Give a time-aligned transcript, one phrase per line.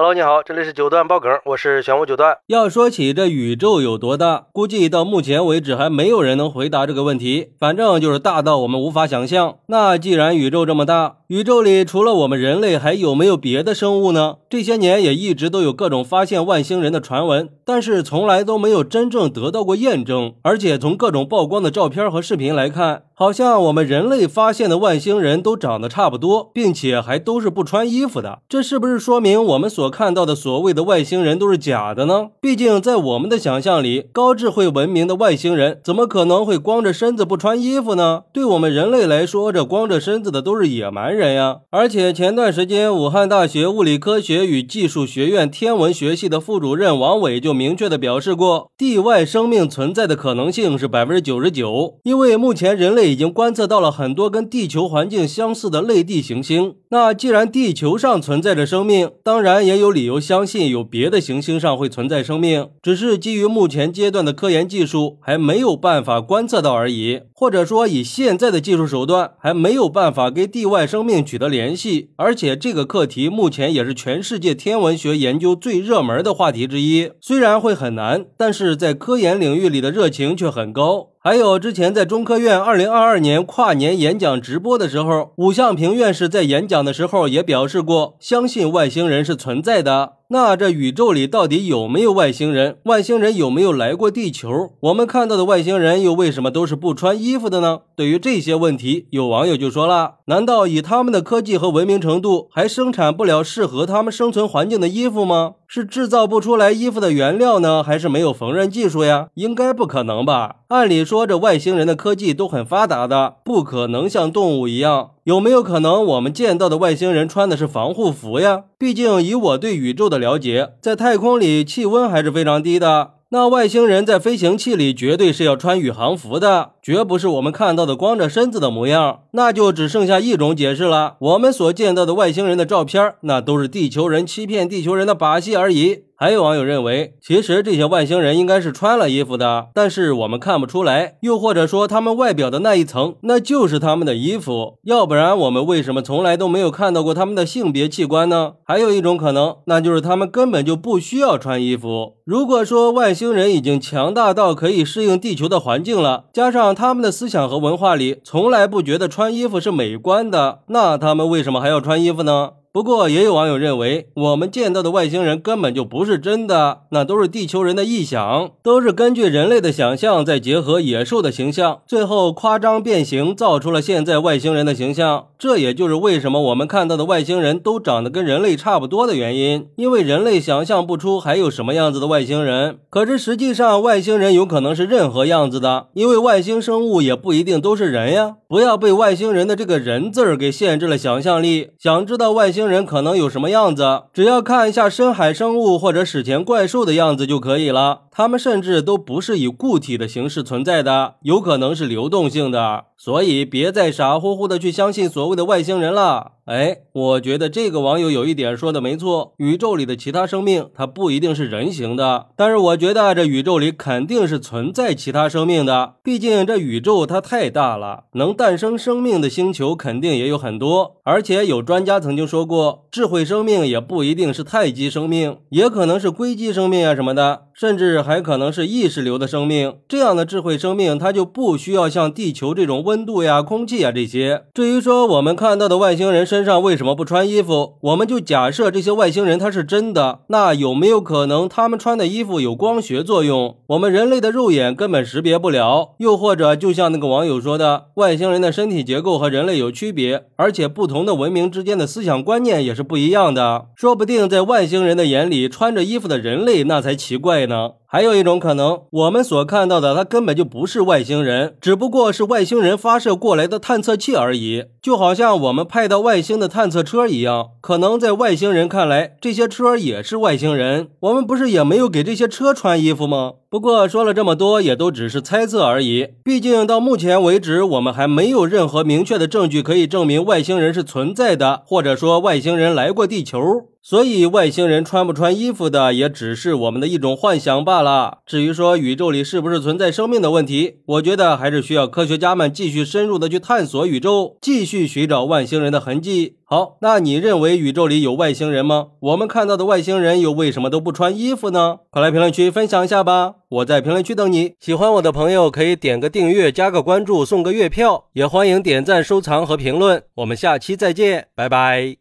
[0.00, 2.38] Hello，你好，这里是九段爆梗，我是玄武九段。
[2.46, 7.48] 要说起这宇宙有多大，估计到目前为止还没有人能回答这个问题。
[7.58, 9.56] 反正就是大到我们无法想象。
[9.66, 14.36] 那既然宇宙这么大，宇宙里除了我们人类，还有没有别的生物呢？
[14.48, 20.34] 这些年也一直都有各种发现外星人的传闻，但是从来都没有真正得到过验证。
[20.42, 28.42] 而且从各种曝光的照片和视频来看，好像我们人类发现的外星人都长得差不多，并且还都是不穿衣服的。
[28.48, 32.28] 这是不是说明我们所看到的所谓的外星人都是假的呢？
[32.40, 38.22] 毕竟在我们的想象里，高智慧文明的外星人怎么可能会光着身子不穿衣服呢？
[38.32, 41.56] 对我们人类来说，这光着身子的都是野蛮人呀！
[41.70, 53.07] 而且前段时间，武汉大学物理科学与技术学院天文学系的副主任王伟就明确的表示过，地外生命存在的可能性是百分之九十九，因为目前人类。
[53.08, 56.74] 已经观测到了很多跟地球环境相似的类地行星。
[56.90, 72.10] 那既然地球上存在着生命，当然也有理由相信有别的行星上会存在生命，只是基于目前阶段的科研技术还没有办法观测到而已，或者说以现在的技术手段还没有办法跟地外生命取得联系。
[72.16, 77.10] 而且这个课题目前也是全世界天文学研究最热门的话题之一。
[77.20, 81.08] 虽然会很难，但是在科研领域里的热情却很高。
[81.20, 90.17] 还有之前在中科院二零二二年跨年演讲直播的时候，武向平院士在演讲的时候也表示过，相信外星人是存在的。
[90.30, 92.76] 那这宇宙里到底有没有外星人？
[92.82, 94.74] 外星人有没有来过地球？
[94.80, 97.80] 我们看到的外星人又为什么都是不穿衣服的呢？
[97.96, 105.54] 对于这些问题，有网友就说了：难道以他们的科技和文明程度，还生产不了适合他们生存环境的衣服吗？
[105.66, 109.28] 是制造不出来衣服的原料呢，还是没有缝纫技术呀？
[109.32, 110.56] 应该不可能吧？
[110.68, 115.12] 按理说这外星人的科技都很发达的，不可能像动物一样。
[115.28, 118.62] 有没有可能我们见到的外星人穿的是防护服呀？
[118.78, 123.10] 毕竟以我对宇宙的了解，在太空里气温还是非常低的。
[123.28, 129.24] 那外星人在飞行器里绝对是要穿宇航服的，绝不是我们看到的光着身子的模样。
[129.32, 136.04] 那就只剩下一种解释了：我们所见到的外星人的照片，那都是地球人欺骗地球人的把戏而已。
[136.20, 141.14] 还有网友认为，其实这些外星人应该是穿了衣服的，但是我们看不出来。
[141.20, 144.78] 又或者说，他们外表的那一层，那就是他们的衣服。
[144.82, 148.54] 要不然，我们为什么从来都没有看到过他们的性别器官呢？
[148.64, 152.16] 还有一种可能，那就是他们根本就不需要穿衣服。
[152.24, 162.50] 如果说外星人已经强大到可以适应地球的环境了，加上他们的思想和文化里从来不觉得穿衣服是美观的，那他们为什么还要穿衣服呢？
[162.70, 175.28] 不过，也有网友认为，我们见到的外星人根本就不是真的，那都是地球人的臆想，都是根据人类的想象，再结合野兽的形象，最后夸张变形，造出了现在外星人的形象。
[175.38, 182.78] 这也就是为什么我们看到的外星人都长得跟人类差不多的原因，因为人类想象不出还有什么样子的外星人。
[182.90, 188.36] 可是实际上，外星人有可能是任何样子的，因为外星生物也不一定都是人呀。
[188.48, 192.57] 不要被外星人的这个人字儿给限制了想象力，想知道外星。
[192.58, 194.02] 星人可能有什么样子？
[194.12, 198.00] 只要看一下深海生物或者史前怪兽的样子就可以了。
[198.18, 202.86] 他们甚至都不是以固体的形式存在的，有可能是流动性的。
[202.96, 206.32] 所以别再傻乎乎的去相信所谓的外星人了。
[206.46, 215.94] 哎，我觉得这个网友有一点说的没错，宇宙里的其他生命它不一定是人形的，但是我觉得这宇宙里肯定是存在其他生命的。
[216.02, 220.96] 毕竟这宇宙它太大了，能诞生生命的星球肯定也有很多。
[221.04, 227.44] 而且有专家曾经说过，智慧生命也不一定是太极生命，也可能是硅基生命啊什么的。
[227.54, 234.44] 甚至还可能是意识流的生命，这样的智慧生命，它就不需要像地球这种温度呀、空气呀这些。
[234.54, 245.94] 至于说我们看到的外星人身上为什么不穿衣服，我们就假设这些外星人他是真的，那有没有可能他们穿的衣服有光学作用，我们人类的肉眼根本识别不了？
[245.98, 257.48] 又或者就像那个网友说的，外星人的身体结构和人类有区别，而且不同的文明之间的思想观念也是不一样的，说不定在外星人的眼里，穿着衣服的人类那才奇怪。
[257.48, 257.70] 呢？
[257.90, 267.52] 还有一种可能，我们所看到的，它根本就不是外星人，只不过是外星人发射过来的探测器而已，就好像我们派到外星的探测车一样。
[267.62, 270.88] 可能在外星人看来，这些车也是外星人。
[271.00, 273.32] 我们不是也没有给这些车穿衣服吗？
[273.48, 276.08] 不过说了这么多，也都只是猜测而已。
[276.22, 283.40] 毕竟到目前为止，我们还没有任何明确的证据可以证明外星人是存在的，或者说外星人来过地球。
[283.88, 288.18] 所以外星人穿不穿衣服的，也只是我们的一种幻想罢了。
[288.26, 296.34] 至于说宇宙里是不是存在生命的问题，我觉得还是需要科学家们继续深入的去探索宇宙，继续寻找外星人的痕迹。
[296.44, 298.88] 好，那你认为宇宙里有外星人吗？
[299.00, 301.78] 我们看到的外星人又为什么都不穿衣服呢？
[301.88, 303.36] 快来评论区分享一下吧！
[303.48, 304.52] 我在评论区等你。
[304.60, 310.02] 喜欢我的朋友可以点个订阅、加个关注、送个月票，也欢迎点赞、收藏和评论。
[310.16, 311.98] 我们下期再见，拜拜。